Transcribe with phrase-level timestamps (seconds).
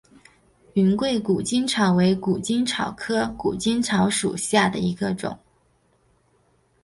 [0.73, 5.37] 云贵谷精草为谷精草科谷精草属下的一个种。